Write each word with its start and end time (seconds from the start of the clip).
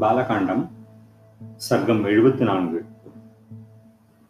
பாலகாண்டம் 0.00 0.68
சர்க்கம் 1.70 2.04
எழுபத்தி 2.06 2.44
நான்கு 2.44 2.84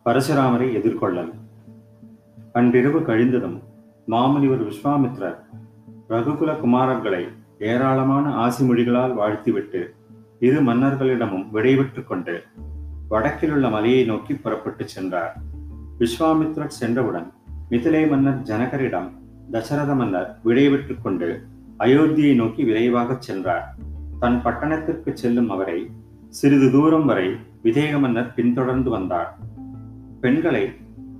பரசுராமரை 0.04 0.74
எதிர்கொள்ளல். 0.74 1.32
அன்றிரவு 2.52 3.00
கழிந்ததும் 3.00 3.62
மாமுனிவர் 4.08 4.72
விஸ்வாமித்ரர் 4.72 5.36
ரகுகுல 6.08 6.54
குமாரர்களை 6.60 7.28
ஏராளமான 7.58 8.34
ஆசி 8.34 8.68
மொழிகளால் 8.68 9.14
வாழ்த்திவிட்டு 9.14 9.94
இரு 10.40 10.62
மன்னர்களிடமும் 10.62 11.48
விடைபெற்று 11.50 12.04
கொண்டு 12.04 12.42
வடக்கிலுள்ள 13.10 13.70
மலையை 13.70 14.04
நோக்கி 14.04 14.34
புறப்பட்டுச் 14.34 14.88
சென்றார். 14.88 15.36
விஸ்வாமித்ரர் 15.98 16.74
சென்றவுடன் 16.80 17.32
மிதிலை 17.70 18.08
மன்னர் 18.08 18.42
ஜனகரிடம் 18.42 19.10
தசரத 19.50 19.94
மன்னர் 19.94 20.38
விடைபெற்று 20.44 21.02
கொண்டு 21.02 21.46
அயோத்தியை 21.78 22.34
நோக்கி 22.34 22.64
விரைவாகச் 22.64 23.22
சென்றார். 23.22 23.76
தன் 24.20 24.40
பட்டணத்திற்கு 24.44 25.10
செல்லும் 25.12 25.50
அவரை 25.50 25.90
சிறிது 26.28 26.70
தூரம் 26.70 27.06
வரை 27.06 27.28
விதேக 27.64 28.00
மன்னர் 28.00 28.34
பின்தொடர்ந்து 28.34 28.90
வந்தார். 28.90 29.38
பெண்களை 30.20 30.72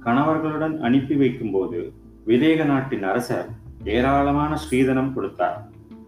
கணவர்களுடன் 0.05 0.81
அனுப்பி 0.81 1.15
வைக்கும்போது 1.15 1.93
விதேக 2.27 2.65
நாட்டின் 2.65 3.03
அரசர் 3.03 3.49
ஏராளமான 3.85 4.57
ஸ்ரீதனம் 4.57 5.13
கொடுத்தார். 5.13 5.59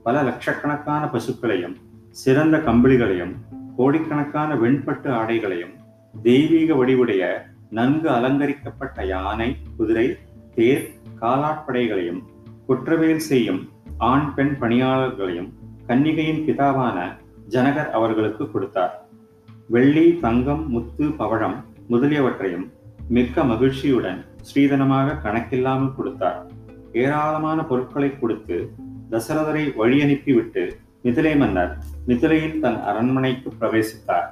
பல 0.03 0.23
லட்சக்கணக்கான 0.23 1.09
பசுக்களையும் 1.13 1.77
சிறந்த 2.11 2.57
கம்பளிகளையும் 2.59 3.35
கோடிக்கணக்கான 3.77 4.55
வெண்பட்டு 4.55 5.11
ஆடைகளையும் 5.11 5.75
தெய்வீக 6.23 6.75
வடிவுடைய 6.75 7.23
நன்கு 7.71 8.11
அலங்கரிக்கப்பட்ட 8.11 9.07
யானை 9.07 9.57
குதிரை 9.77 10.07
தேர் 10.55 10.87
காலாட்படைகளையும் 11.21 12.23
குற்றவியல் 12.67 13.27
செய்யும் 13.31 13.69
ஆண் 13.99 14.35
பெண் 14.35 14.55
பணியாளர்களையும் 14.61 15.51
கன்னிகையின் 15.87 16.43
பிதாவான 16.47 16.99
ஜனகர் 17.49 17.91
அவர்களுக்கு 17.91 18.51
கொடுத்தார். 18.51 19.07
வெள்ளி 19.69 20.19
தங்கம் 20.21 20.69
முத்து 20.69 21.05
பவழம் 21.09 21.57
முதலியவற்றையும் 21.91 22.67
மிக்க 23.09 23.45
மகிழ்ச்சியுடன் 23.45 24.21
ஸ்ரீதனமாக 24.49 25.17
கணக்கில்லாமல் 25.25 25.95
கொடுத்தார். 25.95 26.39
ஏராளமான 26.93 27.65
பொருட்களை 27.65 28.19
கொடுத்து 28.19 28.71
தசரதரை 29.11 29.65
வழி 29.77 30.03
அனுப்பிவிட்டு 30.03 30.63
மிதிலை 31.05 31.35
மன்னர் 31.37 31.79
மிதிலையில் 32.07 32.61
தன் 32.61 32.81
அரண்மனைக்கு 32.83 33.51
பிரவேசித்தார். 33.61 34.29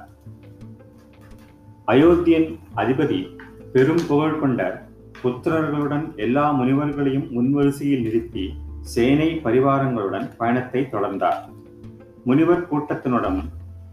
அயோத்தியின் 1.87 2.49
அதிபதி 2.75 3.19
பெரும் 3.73 4.03
புகழ் 4.07 4.39
கொண்ட 4.39 4.87
புத்திரர்களுடன் 5.23 6.15
எல்லா 6.15 6.45
முனிவர்களையும் 6.51 7.27
முன்வரிசையில் 7.31 8.01
நிறுத்தி 8.01 8.45
சேனை 8.81 9.41
பரிவாரங்களுடன் 9.43 10.29
பயணத்தை 10.37 10.87
தொடர்ந்தார். 10.91 11.49
முனிவர் 12.25 12.67
கூட்டத்தினுடனும் 12.71 13.41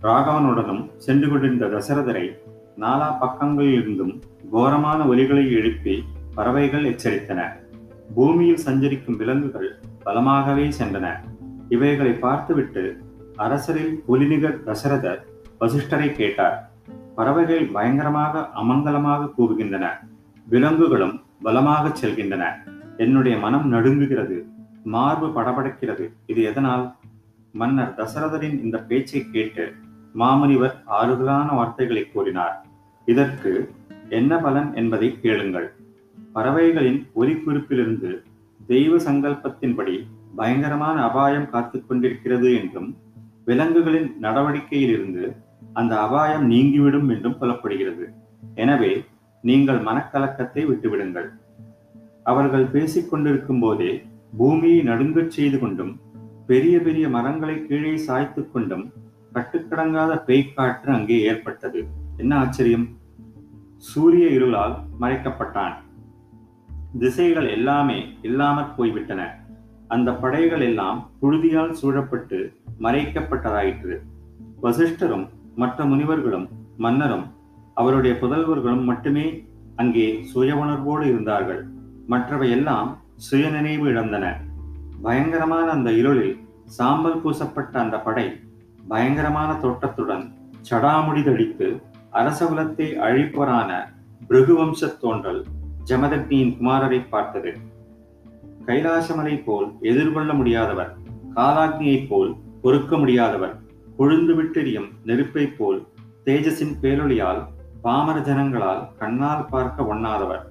ராகவனுடனும் 0.02 0.90
சென்று 0.96 1.28
கொண்டிருந்த 1.28 1.66
தசரதரை 1.66 2.36
நாலா 2.76 3.16
பக்கங்களிலிருந்தும் 3.20 4.20
கோரமான 4.50 5.04
ஒலிகளை 5.04 5.50
எழுப்பி 5.50 6.04
பறவைகள் 6.34 6.84
எச்சரித்தன. 6.84 7.52
பூமியில் 8.14 8.56
சஞ்சரிக்கும் 8.56 9.16
விலங்குகள் 9.16 9.78
பலமாகவே 10.04 10.72
சென்றன. 10.78 11.06
இவைகளை 11.68 12.12
பார்த்துவிட்டு 12.12 13.00
அரசரில் 13.36 14.02
புலிநிகர் 14.08 14.62
தசரதர் 14.66 15.18
வசிஷ்டரை 15.60 16.12
கேட்டார். 16.12 16.70
பறவைகள் 17.14 17.66
பயங்கரமாக 17.66 18.48
அமங்கலமாக 18.56 19.30
கூவுகின்றன. 19.38 19.86
விலங்குகளும் 20.46 21.20
பலமாக 21.42 21.88
செல்கின்றன. 21.88 22.44
என்னுடைய 22.96 23.38
மனம் 23.38 23.72
நடுங்குகிறது. 23.72 24.44
மார்பு 24.94 25.28
படபடக்கிறது. 25.36 26.04
இது 26.26 26.40
எதனால்? 26.50 26.84
மன்னர் 27.54 27.94
தசரதரின் 27.98 28.56
இந்த 28.64 28.76
பேச்சை 28.88 29.20
கேட்டு 29.34 29.64
மாமுனிவர் 30.14 30.74
ஆறுதலான 30.98 31.48
வார்த்தைகளை 31.58 32.04
கூறினார். 32.06 32.56
இதற்கு 33.08 33.52
என்ன 34.18 34.32
பலன் 34.38 34.70
என்பதை 34.74 35.08
கேளுங்கள். 35.22 35.68
பறவைகளின் 36.36 37.00
ஒலிக்குறிப்பிலிருந்து 37.20 38.10
தெய்வ 38.60 38.94
சங்கல்பத்தின்படி 39.06 39.96
பயங்கரமான 40.36 40.96
அபாயம் 41.08 41.50
காத்து 41.52 41.78
கொண்டிருக்கிறது 41.80 42.48
என்றும் 42.60 42.88
விலங்குகளின் 43.44 44.08
நடவடிக்கையிலிருந்து 44.24 45.24
அந்த 45.80 45.92
அபாயம் 46.06 46.44
நீங்கிவிடும் 46.52 47.08
என்றும் 47.14 47.38
புலப்படுகிறது 47.40 48.06
எனவே 48.64 48.92
நீங்கள் 49.44 49.80
மனக்கலக்கத்தை 49.88 50.62
விட்டுவிடுங்கள். 50.70 51.28
அவர்கள் 52.22 52.66
பேசிக்கொண்டிருக்கும் 52.74 53.60
போதே 53.64 53.92
பூமியை 54.36 54.82
நடுங்கச் 54.82 55.30
செய்து 55.30 55.58
கொண்டும் 55.58 56.00
பெரிய 56.46 56.80
பெரிய 56.80 57.08
மரங்களை 57.08 57.66
கீழே 57.66 57.96
சாய்த்து 57.96 58.50
கொண்டும் 58.50 58.92
கட்டுக்கடங்காத 59.34 60.22
பேய்க்காற்று 60.26 60.86
அங்கே 60.86 61.22
ஏற்பட்டது. 61.22 61.86
என்ன 62.16 62.38
ஆச்சரியம்? 62.38 62.88
சூரிய 63.76 64.26
இருளால் 64.28 64.76
மறைக்கப்பட்டான். 65.00 65.72
திசைகள் 66.98 67.48
எல்லாமே 67.48 68.06
இல்லாமற் 68.22 68.76
போய்விட்டன. 68.76 69.46
அந்த 69.88 70.14
படைகள் 70.14 70.60
எல்லாம் 70.60 71.10
புழுதியால் 71.20 71.70
சூழப்பட்டு 71.70 72.52
மறைக்கப்பட்டதாயிற்று. 72.80 73.96
வசிஷ்டரும் 74.62 75.28
மற்ற 75.54 75.84
முனிவர்களும் 75.84 76.48
மன்னரும் 76.76 77.26
அவருடைய 77.74 78.18
புதல்வர்களும் 78.20 78.84
மட்டுமே 78.84 79.46
அங்கே 79.76 80.22
சுய 80.22 80.56
உணர்வோடு 80.56 81.06
இருந்தார்கள். 81.06 81.66
மற்றவை 82.06 82.50
எல்லாம் 82.50 82.98
சுயநினைவு 83.18 83.88
இழந்தன. 83.88 84.40
பயங்கரமான 85.02 85.70
அந்த 85.70 85.90
இருளில் 85.90 86.48
சாம்பல் 86.64 87.20
பூசப்பட்ட 87.22 87.78
அந்த 87.78 88.00
படை 88.00 88.40
பயங்கரமான 88.88 89.54
தோட்டத்துடன் 89.54 90.32
சடாமுடி 90.70 91.24
தடித்து 91.24 91.80
அரசகுலத்தை 92.12 92.88
அழிப்பவரான 92.98 93.70
பிருகுவம்சத் 94.28 95.00
தோன்றல் 95.00 95.44
ஜமதக்னியின் 95.84 96.54
குமாரரை 96.60 97.08
பார்த்தது. 97.08 97.54
கைலாசமலை 98.66 99.42
போல் 99.44 99.72
எதிர்கொள்ள 99.80 100.32
முடியாதவர் 100.32 100.92
காலாக்னியைப் 101.34 102.08
போல் 102.08 102.34
பொறுக்க 102.62 102.96
முடியாதவர் 102.96 103.54
கொழுந்து 103.98 104.34
விட்டெறியும் 104.34 104.88
நெருப்பைப் 105.04 105.54
போல் 105.58 105.86
தேஜஸின் 106.24 106.76
பேரொழியால் 106.82 107.42
பாமர 107.82 108.18
ஜனங்களால் 108.20 108.96
கண்ணால் 108.96 109.46
பார்க்க 109.46 109.94
ஒண்ணாதவர். 109.94 110.44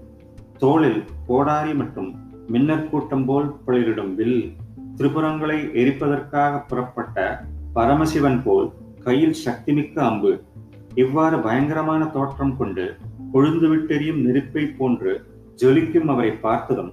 தோளில் 0.58 1.04
கோடாரி 1.28 1.74
மற்றும் 1.74 2.27
மின்னற்கூட்டம் 2.52 3.26
போல் 3.26 3.48
புலரிடும் 3.66 4.14
வில் 4.16 4.42
திரிபுரங்களை 4.96 5.58
எரிப்பதற்காக 5.82 6.62
புறப்பட்ட 6.68 7.26
பரமசிவன் 7.74 8.40
போல் 8.44 8.68
கையில் 9.04 9.36
சக்திமிக்க 9.46 9.98
அம்பு. 10.00 10.32
இவ்வாறு 10.96 11.38
பயங்கரமான 11.40 12.06
தோற்றம் 12.06 12.58
கொண்டு 12.58 12.86
கொழுந்து 13.34 13.68
விட்டெறியும் 13.68 14.22
நெருப்பை 14.22 14.64
போன்று 14.78 15.12
ஜொலிக்கும் 15.56 16.06
அவரை 16.06 16.32
பார்த்ததும் 16.32 16.92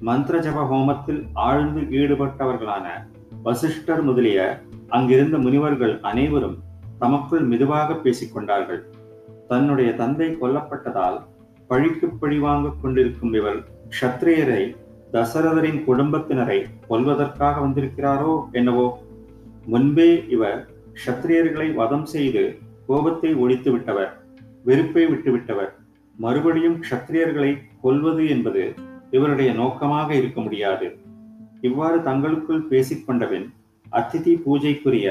மந்திர 0.00 0.38
ஜப 0.38 0.64
ஹோமத்தில் 0.68 1.22
ஆழ்ந்து 1.32 1.80
ஈடுபட்டவர்களான 1.80 2.86
வசிஷ்டர் 3.42 4.02
முதலிய 4.02 4.40
அங்கிருந்த 4.88 5.38
முனிவர்கள் 5.38 6.00
அனைவரும் 6.00 6.58
தமக்குள் 6.98 7.44
மெதுவாக 7.44 7.94
பேசிக் 7.94 8.34
கொண்டார்கள். 8.34 8.82
தன்னுடைய 9.48 9.94
தந்தை 9.94 10.28
கொல்லப்பட்டதால் 10.40 11.18
பழிக்கு 11.68 12.08
பழி 12.08 12.38
வாங்கிக் 12.38 12.80
கொண்டிருக்கும் 12.82 13.32
இவர் 13.32 13.60
க்ஷத்ரியரை 13.90 14.62
தசரதரின் 15.12 15.84
குடும்பத்தினரை 15.84 16.66
கொல்வதற்காக 16.88 17.60
வந்திருக்கிறாரோ 17.60 18.42
என்னவோ? 18.52 18.98
முன்பே 19.66 20.24
இவர் 20.28 20.68
க்ஷத்ரியர்களை 20.94 21.74
வதம் 21.74 22.04
செய்து 22.04 22.58
கோபத்தை 22.86 23.34
ஒழித்து 23.34 23.72
விட்டவர் 23.72 24.18
வெறுப்பை 24.64 25.06
விட்டுவிட்டவர் 25.06 25.72
மறுபடியும் 26.16 26.82
க்ஷத்ரியர்களை 26.82 27.58
கொல்வது 27.82 28.28
என்பது 28.28 28.74
இவருடைய 29.10 29.52
நோக்கமாக 29.52 30.14
இருக்க 30.14 30.40
முடியாது. 30.40 30.98
இவ்வாறு 31.60 32.02
தங்களுக்குள் 32.02 32.66
பேசிக்கொண்டபின் 32.70 33.46
அதிதி 33.92 34.42
பூஜைக்குரிய 34.44 35.08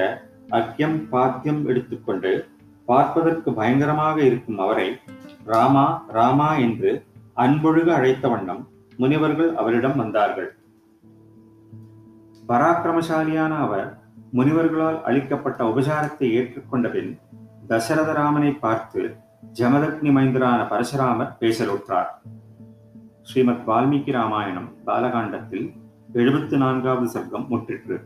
அக்யம் 0.49 1.07
பாத்தியம் 1.09 1.67
எடுத்துக்கொண்டு 1.67 2.45
பார்ப்பதற்கு 2.85 3.53
பயங்கரமாக 3.53 4.21
இருக்கும் 4.21 4.57
அவரை 4.57 4.99
ராமா 5.45 6.05
ராமா 6.07 6.55
என்று 6.55 7.03
அன்பொழுக 7.35 7.87
அழைத்த 7.93 8.27
வண்ணம் 8.27 8.67
முனிவர்கள் 8.97 9.55
அவரிடம் 9.55 9.97
வந்தார்கள். 9.97 10.57
பராக்கிரமசாலியான 12.47 13.57
அவர் 13.57 13.99
முனிவர்களால் 14.33 15.03
அளிக்கப்பட்ட 15.03 15.63
உபசாரத்தை 15.63 16.27
ஏற்றுக்கொண்ட 16.39 16.91
பின் 16.91 17.19
தசரதராமனை 17.69 18.59
பார்த்து 18.59 19.15
ஜமதக்னி 19.53 20.11
மைந்தரான 20.17 20.61
பரசுராமர் 20.71 21.35
பேசலுற்றார். 21.39 22.11
ஸ்ரீமத் 23.21 23.67
வால்மீகி 23.67 24.11
ராமாயணம் 24.11 24.73
பாலகாண்டத்தில் 24.85 25.73
எழுபத்து 26.13 26.57
நான்காவது 26.57 27.19
சர்க்கம் 27.19 27.47
முற்றிற்று. 27.47 28.01